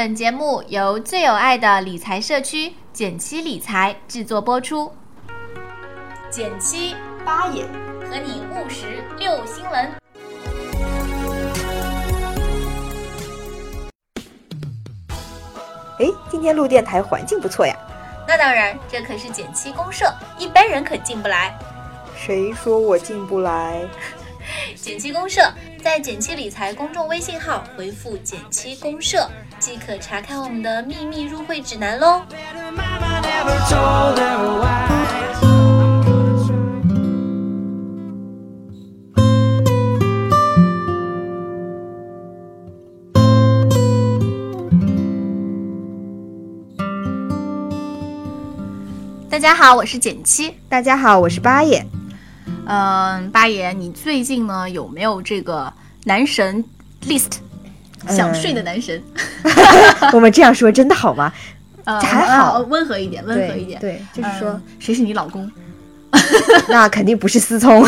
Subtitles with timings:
[0.00, 4.90] 本节目由最有爱的理财社区简七理财制作播出。
[6.30, 7.66] 减七八爷
[8.08, 9.92] 和你务实六新闻。
[15.98, 17.76] 哎，今天录电台环境不错呀。
[18.26, 21.54] 那当然，这可是减七公社，一般人可进不来。
[22.16, 23.86] 谁说我进不来？
[24.74, 25.42] 减七公社
[25.82, 29.26] 在减七理财公众微信号回复“减七公社”
[29.58, 32.22] 即可查看我们的秘密入会指南喽。
[49.30, 50.54] 大家好，我是减七。
[50.68, 51.82] 大家好，我是八爷。
[52.72, 55.72] 嗯，八爷，你最近呢有没有这个
[56.04, 56.64] 男神
[57.08, 57.32] list
[58.08, 59.02] 想睡的男神？
[60.14, 61.32] 我们这样说真的好吗？
[61.84, 63.80] 呃，还好呃温和一点，温和一点。
[63.80, 65.50] 对，就是说嗯，谁是你老公？
[66.68, 67.84] 那肯定不是思聪。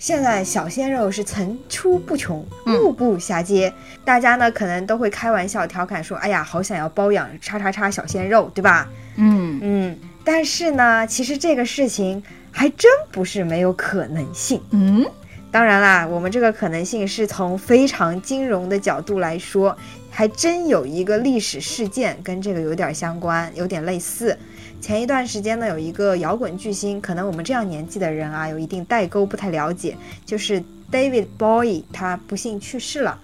[0.00, 3.70] 现在小鲜肉是层出不穷，嗯目不暇接。
[4.06, 12.22] 大家呢可能都会开玩笑调侃说：“哎呀，好想要包养叉叉叉小鲜肉，对吧嗯？”嗯，但是呢，其实这个事情
[12.56, 14.58] 还真不是没有可能性。
[14.70, 15.04] 嗯，
[15.50, 19.76] 当然啦，我们这个可能性是从非常金融的角度来说，
[20.10, 24.34] 还真有一个历史事件跟这个有点相关，有点类似。
[24.80, 33.20] 前一段时间呢，有一个摇滚巨星，可能我们这样年纪的人啊，有一定代沟，不太了解，就是 David Bowie，他不幸去世了。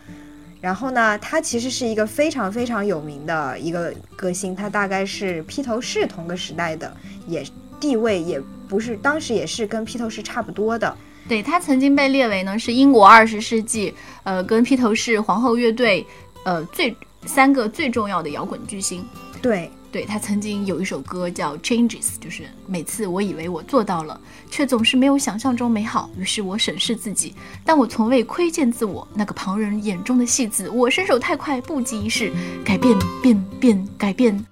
[0.61, 6.95] 然后呢，他其实是一个非常非常有名的一个歌星，他大概是披头士同个时代的，
[7.27, 7.43] 也
[7.81, 8.41] 地位也
[8.73, 10.97] 不是当时也是跟披头士差不多的。
[11.29, 13.93] 对他曾经被列为呢是英国二十世纪
[14.23, 16.07] 呃跟披头士、皇后乐队
[16.45, 19.05] 呃最三个最重要的摇滚巨星。
[19.43, 24.19] 对，对他曾经有一首歌叫《Changes》，就是每次我以为我做到了，
[24.51, 26.09] 却总是没有想象中美好。
[26.19, 27.35] 于是我审视自己，
[27.67, 30.71] 但我从未窥见自我那个旁人眼中的戏子。
[30.71, 32.33] 我身手太快，不及一事，
[32.65, 34.52] 改变变变改变。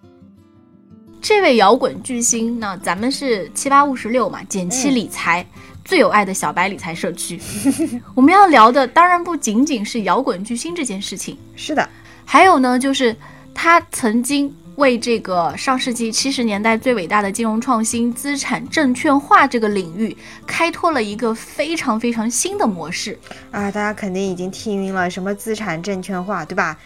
[1.20, 5.44] 这位摇滚巨星，那咱们是七八五十六嘛，减七理财、
[5.84, 7.38] 最有爱的小白理财社区。
[8.16, 11.86] 我们要聊的当然不仅仅是摇滚巨星这件事情，是的，
[12.24, 13.14] 还有呢，就是
[13.54, 20.16] 他曾经为这个上世纪七十年代最伟大的金融创新——资产证券化这个领域，
[20.46, 23.18] 开拓了一个非常非常新的模式。
[23.50, 26.78] 啊，大家肯定已经听晕了，什么资产证券化，对吧？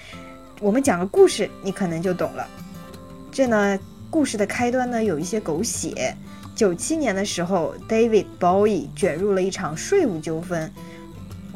[0.61, 2.44] 我们讲个故事，你可能就懂了。
[3.31, 3.78] 这呢，
[4.14, 6.14] 故事的开端呢有一些狗血。
[6.54, 10.70] 九七年的时候，David Bowie 卷入了一场税务纠纷，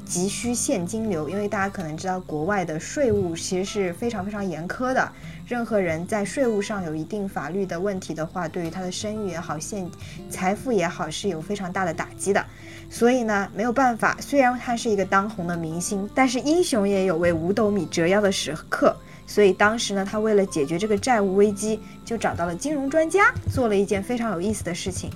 [0.04, 1.28] 急需现金流。
[1.28, 5.08] 因为大家可能知道，国外的税务其实是非常非常严苛的，
[5.46, 9.88] 任何人在税务上有一定法律的问题的话，对于他的声誉也好，现
[10.28, 12.44] 财富也好，是有非常大的打击的。
[12.90, 18.96] 所以呢，没有办法，虽然他是一个当红的明星，但是英雄也有为五斗米折腰的时刻。
[19.28, 25.10] 所以当时呢，他为了解决这个债务危机，就找到了金融专家，做了一件非常有意思的事情。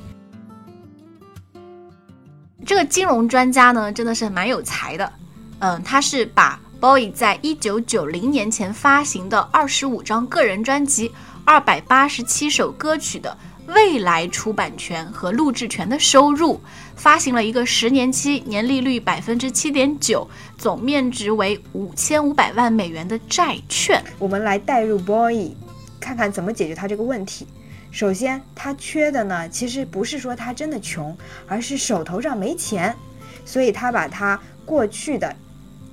[2.66, 5.12] 这个金融专家呢，真的是蛮有才的。
[5.60, 11.10] 嗯，他是把 b o y 在一九九零年前发行的二十五张个人专辑、
[11.46, 13.34] 二百八十七首歌曲的
[13.66, 16.60] 未来出版权和录制权的收入，
[16.96, 20.28] 发行了一个十年期、年利率百分之七点九、
[20.58, 24.02] 总面值为五千五百万美元的债券。
[24.18, 25.54] 我们来带入 Boy，
[26.00, 27.46] 看看怎么解决他这个问题。
[27.90, 32.96] 首先，他缺的呢，其实不是说他真的穷，而是手头上没钱，
[33.44, 35.36] 所以他把他过去的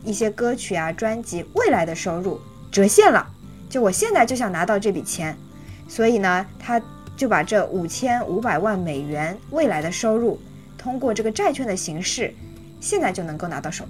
[0.04, 2.40] 一些歌曲啊、专辑未来的收入
[2.72, 3.28] 折现了。
[3.70, 5.38] 就我现在就想拿到这笔钱，
[5.88, 6.82] 所以呢，他
[7.20, 10.40] 就把这五千五百万美元未来的收入，
[10.78, 12.34] 通过这个债券的形式，
[12.80, 13.84] 现在就能够拿到手。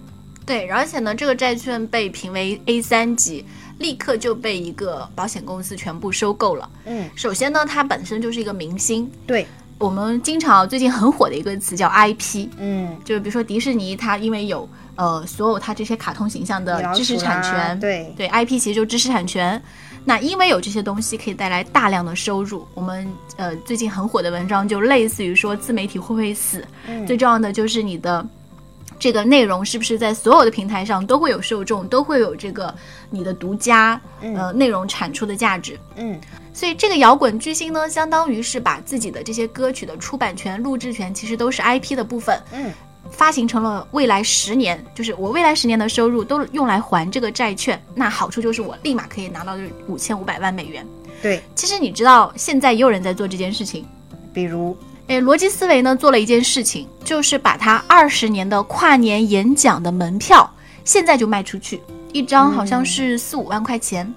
[0.48, 3.46] 对，而且呢，这个债券被评为 A 三级，
[3.78, 6.68] 立刻就被一个保险公司全部收购了。
[6.86, 9.46] 嗯，首先呢，它本身就是一个明星，对，
[9.80, 19.60] 我们经常最近很火的一个词叫 IP，嗯，就是比如说迪士尼，它因为有呃所有它这些卡通形象的知识产权，对对 IP 其实就是知识产权。
[20.06, 28.26] 那因为有这些东西可以带来大量的收入，我们呃最近很火的文章就类似于说自媒体会不会死，嗯最重要的就是你的。
[29.00, 32.74] 这个内容是不是在所有的平台上都会有受众，都会有这个
[33.10, 35.80] 你的独家呃内容产出的价值？
[35.96, 36.20] 嗯，
[36.54, 42.72] 所以这个摇滚巨星呢，相当于是把自己的这些歌曲的出版权、录制权，其实都是 IP 的部分，嗯，
[43.10, 50.86] 发行成了未来十年，就是我未来十年的收入都用来还这个债券，那好处就是我立马可以拿到这五千五百万美元。
[51.22, 53.86] 对，其实你知道，现在也有人在做这件事情。
[54.32, 54.78] 比如，
[55.10, 60.48] 诶，逻辑思维呢做了一件事情，就是把他二十年的跨年演讲的门票，
[60.86, 61.82] 现在就卖出去，
[62.14, 64.14] 一张好像是四五万块钱，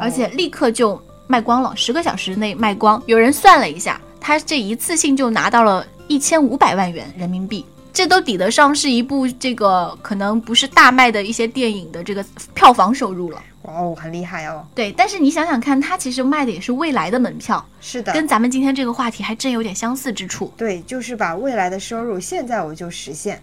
[0.00, 3.00] 而且立刻就卖光了，十个小时内卖光。
[3.04, 7.62] 有人算了一下，他这一次性就拿到了一千五百万元人民币，
[7.92, 12.24] 这都抵得上是一部这个可能不是大卖的一些电影的这个
[12.54, 13.38] 票房收入了。
[13.62, 14.66] 哦，很厉害哦。
[14.74, 20.52] 对，但是你想想看，它其实卖的也是未来的门票，是的，跟咱们今天这个话题还真有点相似之处。
[20.56, 23.40] 对，就是把未来的收入现在我就实现。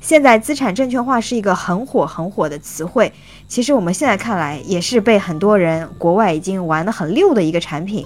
[0.00, 3.12] 现在资产证券化是一个很火很火的词汇，
[3.46, 8.04] 其实我们现在看来也是被很多人国外已经玩得很溜的一个产品。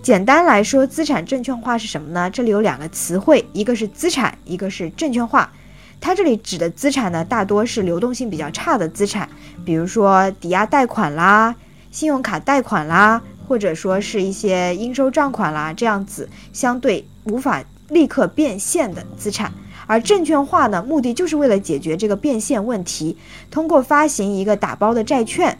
[0.00, 2.30] 简单来说，资产证券化是什么呢？
[2.30, 5.52] 这里有两个词汇，一个是资产，一个是证券化。
[6.02, 9.28] 它这里指的资产呢，大多是流动性比较差的资产，
[9.64, 11.54] 比如说抵押贷款啦、
[11.92, 19.52] 信用卡贷款啦，或者说是一些应收账款啦，这样子相对无法立刻变现的资产。
[19.86, 23.16] 而证券化呢，目的就是为了解决这个变现问题，
[23.48, 25.56] 通过发行一个打包的债券，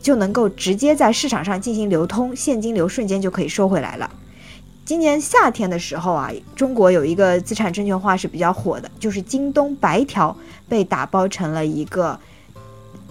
[0.00, 4.08] 就能够直接在市场上进行流通，现金流瞬间就可以收回来了。
[4.88, 10.34] 今年夏天的时候啊，中国有一个资产证券化是比较火的，就是京东白条
[10.66, 12.18] 被打包成了一个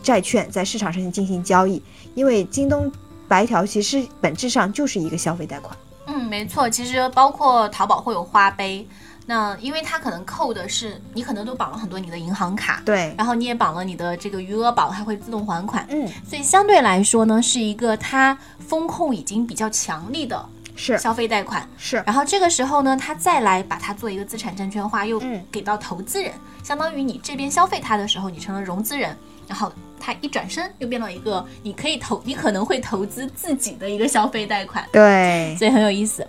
[0.01, 1.79] 债券，在市场上进行交易。
[2.15, 2.91] 因为京东
[3.27, 5.77] 白条其实本质上就是一个消费贷款。
[6.07, 8.83] 嗯，没错，其实包括淘宝会有花呗，
[9.27, 20.43] 那因为它可能扣的是你可能都绑了很多你的银行卡，对，然后你也绑了你的这个余额宝，它会自动还款，嗯，所以相对来说呢，是一个它风控已经比较强力的。
[20.77, 20.97] 是。
[20.97, 21.67] 消费贷款。
[21.77, 25.43] 是，然后这个时候呢，他再来把它做一个资产证券化，又嗯。
[25.51, 26.31] 给到投资人，
[26.63, 36.25] 相当于你这边消费它的时候，你成了融资人，然后他一转身又变到一个你可以投，你可能会投资自己的一个消费贷款，对，所以很有意思。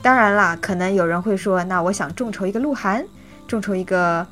[0.00, 3.06] 当然啦，可能有人会说，那我想众筹一个鹿晗，
[3.46, 4.26] 众筹一个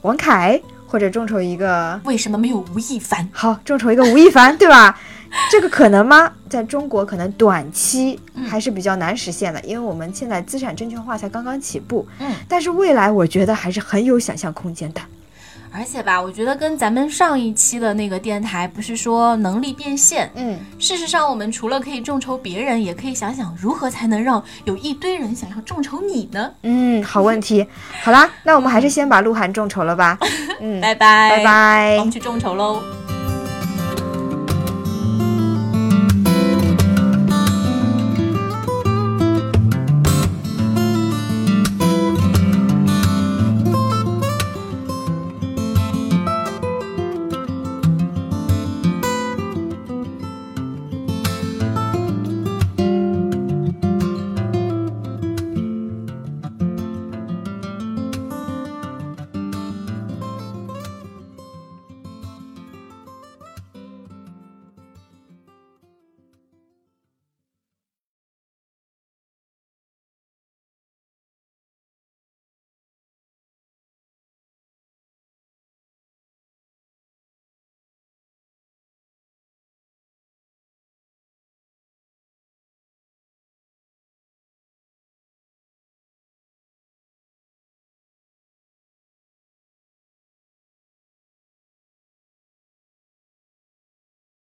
[0.00, 0.58] 王凯，
[0.92, 3.26] 或者众筹一个为什么没有吴亦凡？
[3.32, 5.00] 好，众筹一个吴亦凡，对吧？
[5.50, 6.30] 这个可能吗？
[6.50, 12.06] 在中国可能短期还是比较难实现的，因为我们现在资产证券化才刚刚起步。
[12.18, 15.00] 嗯，但是未来我觉得还是很有想象空间的。
[15.74, 26.50] 而且吧，我觉得跟咱们上一期的那个电台不是说能力变现，嗯，事实上我们除了可以众筹别人，也可以想想如何才能让有一堆人想要众筹你呢？
[26.62, 27.66] 嗯，好问题。
[28.02, 30.18] 好啦，那我们还是先把鹿晗众筹了吧。
[30.64, 33.01] 嗯，拜拜，拜拜我们去众筹喽。